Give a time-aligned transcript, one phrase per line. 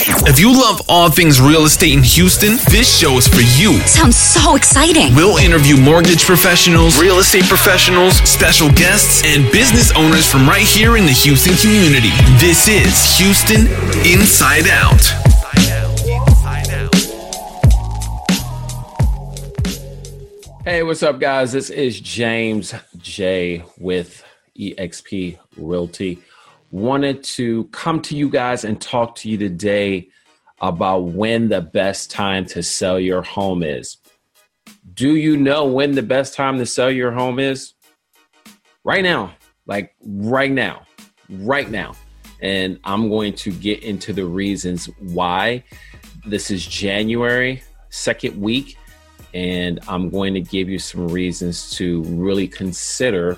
[0.00, 3.80] If you love all things real estate in Houston, this show is for you.
[3.80, 5.12] Sounds so exciting.
[5.12, 10.96] We'll interview mortgage professionals, real estate professionals, special guests, and business owners from right here
[10.96, 12.10] in the Houston community.
[12.38, 13.66] This is Houston
[14.06, 15.02] Inside Out.
[20.64, 21.50] Hey, what's up, guys?
[21.50, 24.22] This is James J with
[24.56, 26.22] eXp Realty.
[26.70, 30.08] Wanted to come to you guys and talk to you today
[30.60, 33.96] about when the best time to sell your home is.
[34.94, 37.74] Do you know when the best time to sell your home is?
[38.84, 39.34] Right now,
[39.66, 40.82] like right now,
[41.28, 41.94] right now.
[42.40, 45.64] And I'm going to get into the reasons why.
[46.26, 48.76] This is January, second week
[49.34, 53.36] and I'm going to give you some reasons to really consider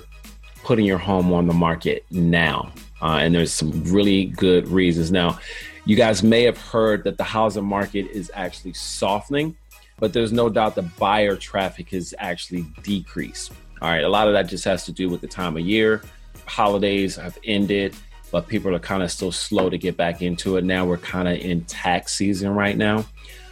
[0.63, 2.71] putting your home on the market now.
[3.01, 5.11] Uh, and there's some really good reasons.
[5.11, 5.39] Now,
[5.85, 9.55] you guys may have heard that the housing market is actually softening,
[9.97, 13.51] but there's no doubt the buyer traffic has actually decreased.
[13.81, 16.03] All right, a lot of that just has to do with the time of year.
[16.45, 17.95] Holidays have ended,
[18.31, 20.63] but people are kind of still slow to get back into it.
[20.63, 23.05] Now we're kind of in tax season right now.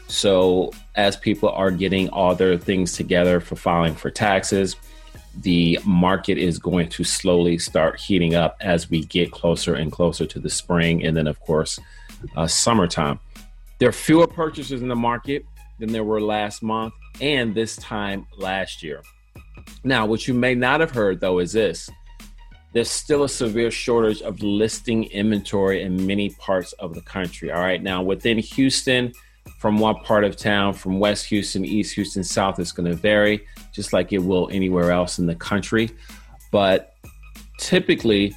[0.07, 4.75] So, as people are getting all their things together for filing for taxes,
[5.37, 10.25] the market is going to slowly start heating up as we get closer and closer
[10.25, 11.79] to the spring and then, of course,
[12.35, 13.19] uh, summertime.
[13.79, 15.45] There are fewer purchases in the market
[15.79, 19.01] than there were last month and this time last year.
[19.83, 21.89] Now, what you may not have heard though is this
[22.73, 27.51] there's still a severe shortage of listing inventory in many parts of the country.
[27.51, 29.13] All right, now within Houston,
[29.59, 33.45] from what part of town, from West Houston, East Houston, South, it's going to vary,
[33.73, 35.89] just like it will anywhere else in the country.
[36.49, 36.95] But
[37.59, 38.33] typically,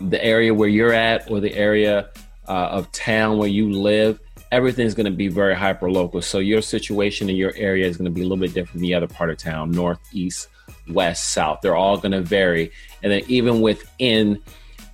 [0.00, 2.10] the area where you're at or the area
[2.46, 4.20] uh, of town where you live,
[4.52, 6.20] everything's going to be very hyper local.
[6.20, 8.82] So your situation in your area is going to be a little bit different than
[8.82, 10.48] the other part of town, north, east,
[10.90, 11.60] west, south.
[11.62, 12.70] They're all going to vary.
[13.02, 14.42] And then even within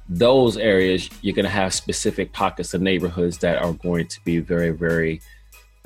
[0.09, 4.39] those areas, you're going to have specific pockets of neighborhoods that are going to be
[4.39, 5.21] very, very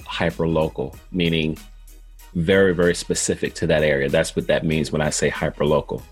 [0.07, 1.59] hyper local, meaning
[2.35, 4.09] very, very specific to that area.
[4.09, 6.03] That's what that means when I say hyper local.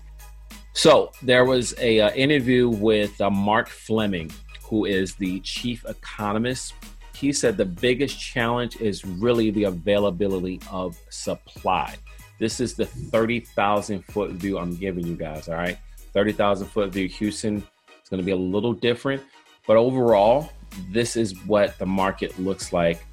[0.73, 4.31] So there was a uh, interview with uh, Mark Fleming,
[4.63, 6.73] who is the chief economist.
[7.15, 11.95] He said the biggest challenge is really the availability of supply.
[12.39, 15.49] This is the 30,000 foot view I'm giving you guys.
[15.49, 15.77] All right.
[16.13, 17.07] 30,000 foot view.
[17.07, 17.63] Houston
[17.99, 19.21] It's going to be a little different,
[19.67, 20.49] but overall,
[20.91, 23.05] this is what the market looks like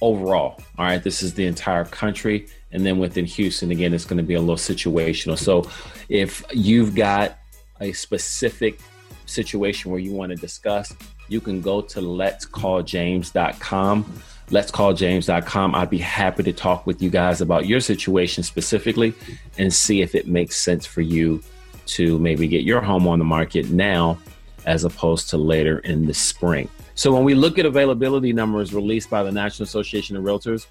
[0.00, 0.60] overall.
[0.78, 2.48] All right, this is the entire country.
[2.72, 5.38] And then within Houston, again, it's going to be a little situational.
[5.38, 5.68] So
[6.08, 7.38] if you've got
[7.80, 8.80] a specific
[9.26, 10.94] situation where you want to discuss,
[11.28, 14.22] you can go to letscalljames.com.
[14.48, 15.74] Letscalljames.com.
[15.74, 19.14] I'd be happy to talk with you guys about your situation specifically
[19.58, 21.42] and see if it makes sense for you
[21.86, 24.18] to maybe get your home on the market now
[24.66, 26.68] as opposed to later in the spring.
[26.98, 30.66] So when we look at availability numbers released by the National Association of Realtors,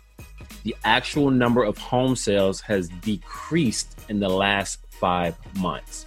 [0.64, 6.06] the actual number of home sales has decreased in the last five months.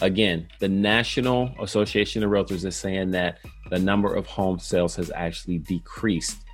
[0.00, 5.10] Again, the National Association of Realtors is saying that the number of home sales has
[5.12, 6.44] actually decreased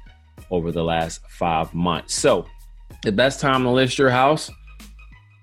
[0.50, 2.14] over the last five months.
[2.14, 2.46] So,
[3.02, 4.50] the best time to list your house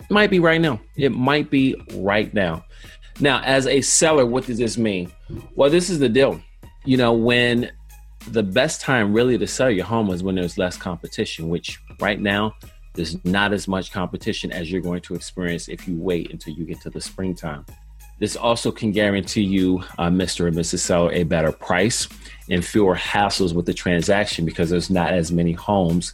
[0.09, 0.81] might be right now.
[0.97, 2.66] It might be right now.
[3.19, 5.11] Now, as a seller, what does this mean?
[5.53, 6.41] Well, this is the deal
[6.85, 7.72] you know, when
[8.31, 12.19] the best time really to sell your home is when there's less competition, which right
[12.19, 12.56] now
[12.94, 16.66] there's not as much competition as you're going to experience if you wait until you
[16.66, 17.66] get to the springtime.
[18.19, 20.47] This also can guarantee you, uh, Mr.
[20.47, 20.79] and Mrs.
[20.79, 22.07] Seller, a better price
[22.50, 26.13] and fewer hassles with the transaction because there's not as many homes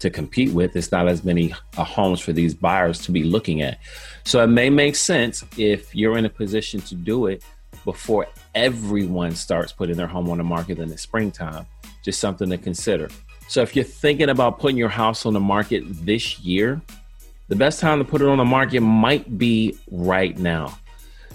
[0.00, 0.72] to compete with.
[0.72, 3.78] There's not as many uh, homes for these buyers to be looking at.
[4.24, 7.44] So it may make sense if you're in a position to do it
[7.84, 11.66] before everyone starts putting their home on the market in the springtime.
[12.02, 13.08] Just something to consider.
[13.48, 16.80] So if you're thinking about putting your house on the market this year,
[17.48, 20.76] the best time to put it on the market might be right now.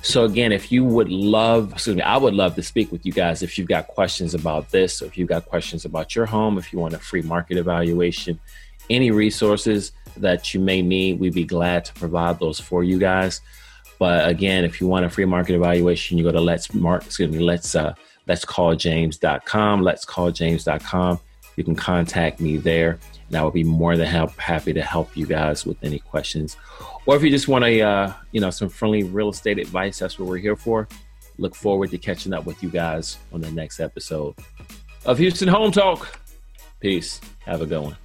[0.01, 3.11] So again, if you would love, excuse me, I would love to speak with you
[3.11, 6.57] guys if you've got questions about this, or if you've got questions about your home,
[6.57, 8.39] if you want a free market evaluation,
[8.89, 13.41] any resources that you may need, we'd be glad to provide those for you guys.
[14.01, 17.29] But again, if you want a free market evaluation, you go to let's mark, excuse
[17.29, 17.93] me, let's uh,
[18.25, 19.83] let's call james.com.
[19.83, 21.19] Let's call james.com.
[21.55, 25.15] You can contact me there, and I will be more than help, happy to help
[25.15, 26.57] you guys with any questions.
[27.05, 30.17] Or if you just want a uh, you know some friendly real estate advice, that's
[30.17, 30.87] what we're here for.
[31.37, 34.33] Look forward to catching up with you guys on the next episode.
[35.05, 36.19] of Houston Home Talk.
[36.79, 37.21] Peace.
[37.45, 37.97] Have a good one.